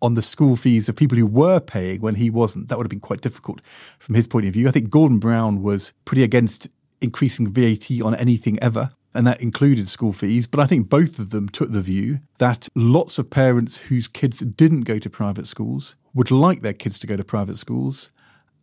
[0.00, 2.68] on the school fees of people who were paying when he wasn't.
[2.68, 3.60] That would have been quite difficult
[3.98, 4.68] from his point of view.
[4.68, 6.68] I think Gordon Brown was pretty against
[7.00, 8.90] increasing VAT on anything ever.
[9.14, 10.46] And that included school fees.
[10.46, 14.40] But I think both of them took the view that lots of parents whose kids
[14.40, 18.10] didn't go to private schools would like their kids to go to private schools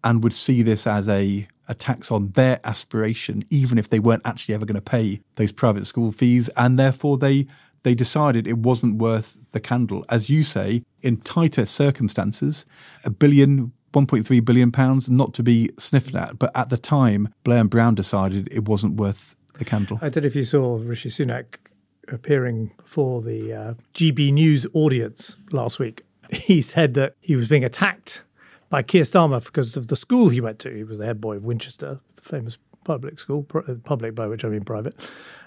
[0.04, 4.26] and would see this as a, a tax on their aspiration, even if they weren't
[4.26, 6.48] actually ever going to pay those private school fees.
[6.56, 7.48] And therefore, they
[7.86, 10.04] they decided it wasn't worth the candle.
[10.10, 12.66] As you say, in tighter circumstances,
[13.06, 16.40] a billion, 1.3 billion pounds, not to be sniffed at.
[16.40, 20.00] But at the time, Blair and Brown decided it wasn't worth the candle.
[20.02, 21.58] I don't know if you saw Rishi Sunak
[22.08, 26.04] appearing before the uh, GB News audience last week.
[26.32, 28.24] He said that he was being attacked
[28.70, 30.76] by Keir Starmer because of the school he went to.
[30.76, 33.44] He was the head boy of Winchester, the famous public school,
[33.84, 34.96] public by which I mean private.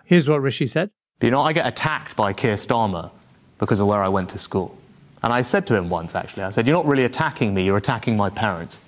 [0.04, 0.90] Here's what Rishi said.
[1.20, 3.10] You know, I get attacked by Keir Starmer
[3.58, 4.78] because of where I went to school.
[5.22, 7.76] And I said to him once, actually, I said, You're not really attacking me, you're
[7.76, 8.80] attacking my parents.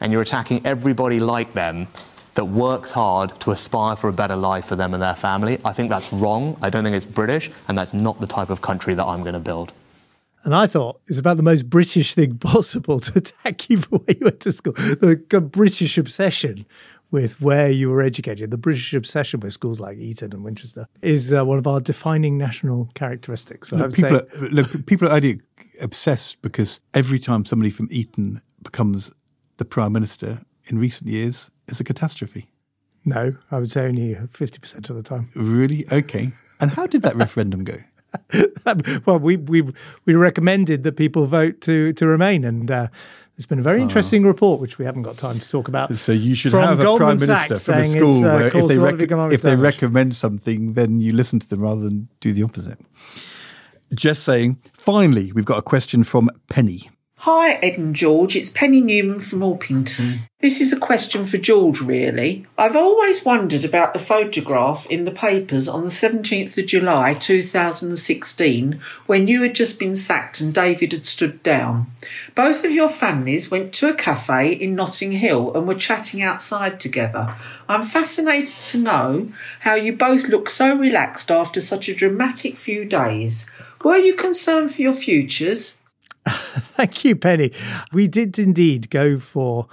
[0.00, 1.88] And you're attacking everybody like them
[2.34, 5.58] that works hard to aspire for a better life for them and their family.
[5.64, 6.58] I think that's wrong.
[6.60, 7.50] I don't think it's British.
[7.66, 9.72] And that's not the type of country that I'm going to build.
[10.44, 14.16] And I thought it's about the most British thing possible to attack you for where
[14.16, 14.74] you went to school.
[14.74, 16.66] The British obsession
[17.10, 21.32] with where you were educated, the British obsession with schools like Eton and Winchester, is
[21.32, 23.68] uh, one of our defining national characteristics.
[23.68, 25.40] So I Look, would people, say, are, look, people are only
[25.80, 29.12] obsessed because every time somebody from Eton becomes
[29.58, 32.48] the prime minister in recent years, it's a catastrophe.
[33.04, 35.30] no, I would say only 50% of the time.
[35.34, 35.86] Really?
[35.92, 36.32] Okay.
[36.60, 37.76] And how did that referendum go?
[39.06, 39.62] well, we, we,
[40.06, 42.44] we recommended that people vote to, to remain.
[42.44, 42.88] And uh,
[43.36, 45.90] there's been a very interesting report, which we haven't got time to talk about.
[45.90, 45.94] Oh.
[45.94, 48.52] So you should have a Goldman prime minister Sachs from a school uh, where if
[48.52, 51.82] they, a lot of rec- if they recommend something, then you listen to them rather
[51.82, 52.78] than do the opposite.
[53.94, 54.58] Just saying.
[54.72, 56.90] Finally, we've got a question from Penny.
[57.20, 58.36] Hi, Ed and George.
[58.36, 60.18] It's Penny Newman from Orpington.
[60.40, 62.46] This is a question for George, really.
[62.56, 68.80] I've always wondered about the photograph in the papers on the 17th of July 2016
[69.06, 71.90] when you had just been sacked and David had stood down.
[72.36, 76.78] Both of your families went to a cafe in Notting Hill and were chatting outside
[76.78, 77.34] together.
[77.68, 82.84] I'm fascinated to know how you both look so relaxed after such a dramatic few
[82.84, 83.50] days.
[83.82, 85.78] Were you concerned for your futures?
[86.28, 87.52] Thank you, Penny.
[87.92, 89.68] We did indeed go for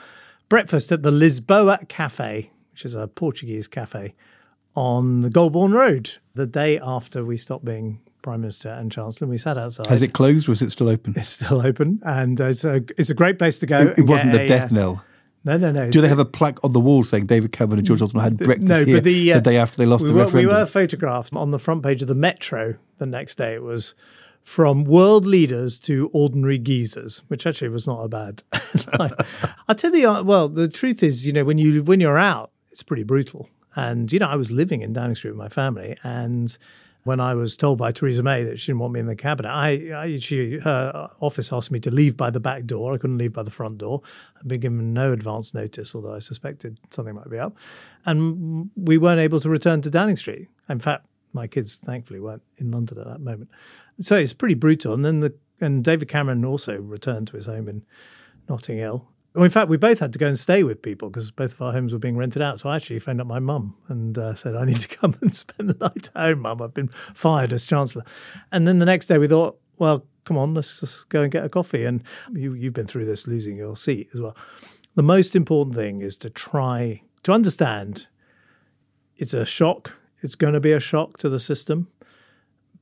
[0.49, 4.13] breakfast at the Lisboa Cafe, which is a Portuguese cafe
[4.75, 9.27] on the Golborne Road, the day after we stopped being Prime Minister and Chancellor.
[9.27, 9.87] We sat outside.
[9.87, 11.13] Has it closed or is it still open?
[11.15, 13.77] It's still open, and uh, it's a it's a great place to go.
[13.77, 15.05] It, it wasn't the a, death uh, knell.
[15.45, 15.89] No, no, no.
[15.89, 18.37] Do they have a plaque on the wall saying David Cameron and George Osborne had
[18.37, 20.49] breakfast no, here the, uh, the day after they lost we the were, referendum?
[20.49, 23.93] We were photographed on the front page of the Metro, the next day it was
[24.43, 28.43] from world leaders to ordinary geezers, which actually was not a bad.
[29.67, 32.83] I tell you, well, the truth is, you know, when you when you're out, it's
[32.83, 33.49] pretty brutal.
[33.75, 36.55] And you know, I was living in Downing Street with my family, and
[37.03, 39.49] when I was told by Theresa May that she didn't want me in the cabinet,
[39.49, 42.93] I, I she, her office asked me to leave by the back door.
[42.93, 44.01] I couldn't leave by the front door.
[44.39, 47.57] I'd been given no advance notice, although I suspected something might be up.
[48.05, 50.47] And we weren't able to return to Downing Street.
[50.69, 53.49] In fact, my kids thankfully weren't in London at that moment.
[53.99, 54.93] So it's pretty brutal.
[54.93, 57.85] And then the and David Cameron also returned to his home in
[58.49, 59.07] Notting Hill.
[59.33, 61.61] Well, in fact, we both had to go and stay with people because both of
[61.61, 62.59] our homes were being rented out.
[62.59, 65.33] So I actually phoned up my mum and uh, said, I need to come and
[65.35, 66.61] spend the night at home, mum.
[66.61, 68.03] I've been fired as Chancellor.
[68.51, 71.45] And then the next day we thought, well, come on, let's just go and get
[71.45, 71.85] a coffee.
[71.85, 74.35] And you, you've been through this losing your seat as well.
[74.95, 78.07] The most important thing is to try to understand
[79.17, 79.97] it's a shock.
[80.23, 81.89] It's going to be a shock to the system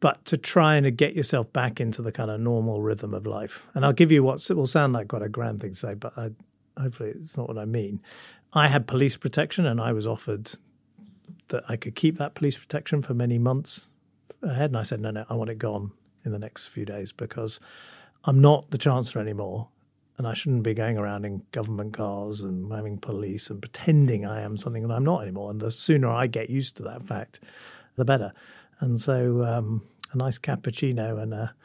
[0.01, 3.67] but to try and get yourself back into the kind of normal rhythm of life.
[3.75, 6.11] And I'll give you what will sound like quite a grand thing to say, but
[6.17, 6.31] I,
[6.77, 8.01] hopefully it's not what I mean.
[8.51, 10.51] I had police protection and I was offered
[11.49, 13.89] that I could keep that police protection for many months
[14.41, 14.71] ahead.
[14.71, 15.91] And I said, no, no, I want it gone
[16.25, 17.59] in the next few days because
[18.25, 19.69] I'm not the Chancellor anymore.
[20.21, 24.41] And I shouldn't be going around in government cars and having police and pretending I
[24.41, 25.49] am something that I'm not anymore.
[25.49, 27.39] And the sooner I get used to that fact,
[27.95, 28.31] the better.
[28.81, 31.55] And so um, a nice cappuccino and a,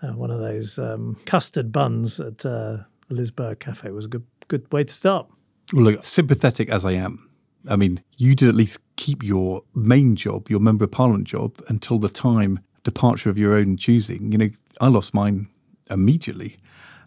[0.00, 2.78] uh, one of those um, custard buns at uh,
[3.10, 5.26] Lisboa Cafe was a good good way to start.
[5.70, 7.30] Well, look, sympathetic as I am,
[7.68, 11.62] I mean, you did at least keep your main job, your member of parliament job,
[11.68, 14.32] until the time departure of your own choosing.
[14.32, 15.48] You know, I lost mine
[15.90, 16.56] immediately,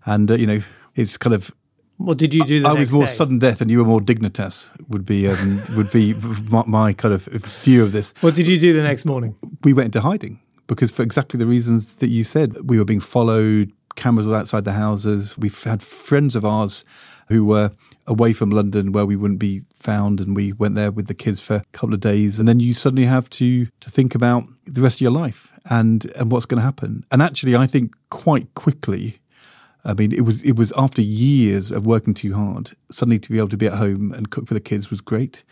[0.06, 0.62] and uh, you know,
[0.96, 1.52] it's kind of
[1.98, 2.66] what did you do?
[2.66, 3.12] I was more day?
[3.12, 4.70] sudden death, and you were more dignitas.
[4.90, 6.14] Would be um, would be
[6.50, 8.14] my, my, kind of view of this.
[8.22, 9.36] What did you do the next morning?
[9.64, 13.00] We went into hiding because for exactly the reasons that you said, we were being
[13.00, 13.72] followed.
[13.96, 15.38] Cameras were outside the houses.
[15.38, 16.84] We've had friends of ours
[17.28, 17.72] who were
[18.08, 21.42] away from London where we wouldn't be found, and we went there with the kids
[21.42, 22.40] for a couple of days.
[22.40, 26.12] And then you suddenly have to to think about the rest of your life and
[26.16, 27.04] and what's going to happen.
[27.12, 29.20] And actually, I think quite quickly
[29.86, 32.72] I mean, it was it was after years of working too hard.
[32.90, 35.44] Suddenly, to be able to be at home and cook for the kids was great.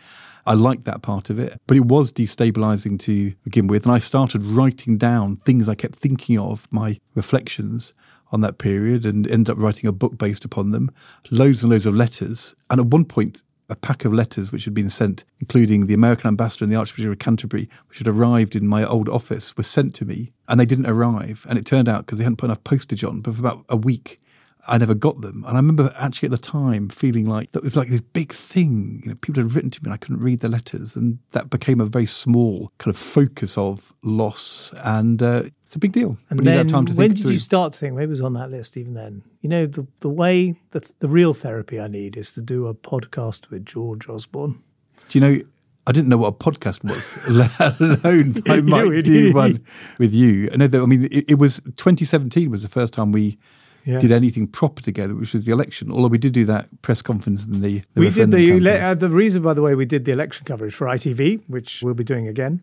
[0.44, 3.84] I liked that part of it, but it was destabilizing to begin with.
[3.84, 7.94] And I started writing down things I kept thinking of, my reflections
[8.32, 10.90] on that period, and ended up writing a book based upon them.
[11.30, 14.74] Loads and loads of letters, and at one point, a pack of letters which had
[14.74, 18.66] been sent, including the American ambassador and the Archbishop of Canterbury, which had arrived in
[18.66, 21.46] my old office, were sent to me, and they didn't arrive.
[21.48, 23.76] And it turned out because they hadn't put enough postage on, but for about a
[23.76, 24.20] week,
[24.68, 25.44] I never got them.
[25.46, 29.00] And I remember actually at the time feeling like that was like this big thing.
[29.02, 30.94] You know, people had written to me and I couldn't read the letters.
[30.94, 34.72] And that became a very small kind of focus of loss.
[34.84, 36.16] And uh, it's a big deal.
[36.30, 38.76] And when then, when did you start to think, maybe it was on that list
[38.76, 39.22] even then?
[39.40, 42.74] You know, the, the way, the, the real therapy I need is to do a
[42.74, 44.62] podcast with George Osborne.
[45.08, 45.42] Do you know,
[45.88, 49.64] I didn't know what a podcast was, let alone I might do one
[49.98, 50.50] with you.
[50.52, 53.38] I know that, I mean, it, it was 2017 was the first time we
[53.84, 53.98] yeah.
[53.98, 55.90] did anything proper together, which was the election.
[55.90, 58.94] Although we did do that press conference and the, the we did the ele- uh,
[58.94, 62.04] the reason, by the way, we did the election coverage for ITV, which we'll be
[62.04, 62.62] doing again.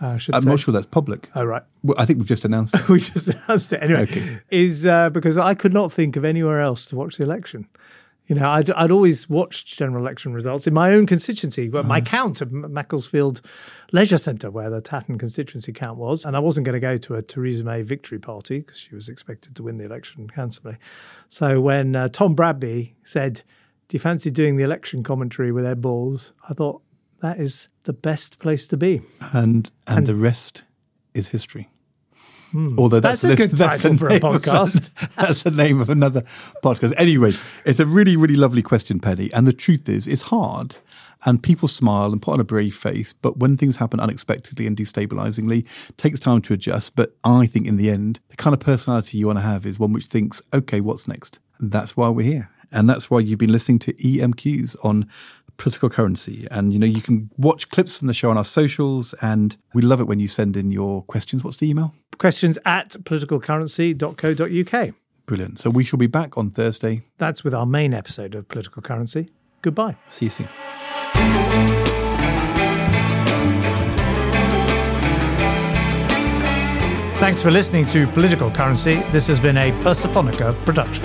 [0.00, 0.50] Uh, I'm say.
[0.50, 1.30] not sure that's public.
[1.34, 2.74] Oh right, well, I think we've just announced.
[2.74, 2.88] it.
[2.88, 4.02] we just announced it anyway.
[4.02, 4.40] Okay.
[4.50, 7.66] Is uh, because I could not think of anywhere else to watch the election.
[8.30, 11.82] You know, I'd, I'd always watched general election results in my own constituency, uh-huh.
[11.82, 13.40] my count of Macclesfield
[13.90, 16.24] Leisure Centre, where the Tatton constituency count was.
[16.24, 19.08] And I wasn't going to go to a Theresa May victory party because she was
[19.08, 20.76] expected to win the election handsomely.
[21.28, 23.42] So when uh, Tom Bradby said,
[23.88, 26.32] Do you fancy doing the election commentary with Ed Balls?
[26.48, 26.82] I thought,
[27.22, 29.02] that is the best place to be.
[29.32, 30.62] And, and, and the rest
[31.14, 31.68] is history.
[32.50, 32.78] Hmm.
[32.78, 34.90] Although that's, that's a good that's title for a podcast.
[35.14, 36.22] that's the name of another
[36.62, 36.94] podcast.
[36.96, 37.32] Anyway,
[37.64, 39.32] it's a really, really lovely question, Penny.
[39.32, 40.76] And the truth is, it's hard.
[41.24, 43.12] And people smile and put on a brave face.
[43.12, 46.96] But when things happen unexpectedly and destabilizingly, it takes time to adjust.
[46.96, 49.78] But I think in the end, the kind of personality you want to have is
[49.78, 51.38] one which thinks, okay, what's next?
[51.58, 52.50] And that's why we're here.
[52.72, 55.08] And that's why you've been listening to EMQs on
[55.60, 56.48] political currency.
[56.50, 59.14] And, you know, you can watch clips from the show on our socials.
[59.20, 61.44] And we love it when you send in your questions.
[61.44, 61.92] What's the email?
[62.18, 64.94] Questions at politicalcurrency.co.uk.
[65.26, 65.58] Brilliant.
[65.58, 67.02] So we shall be back on Thursday.
[67.18, 69.28] That's with our main episode of Political Currency.
[69.62, 69.96] Goodbye.
[70.08, 70.48] See you soon.
[77.20, 78.94] Thanks for listening to Political Currency.
[79.12, 81.04] This has been a Persephonica production.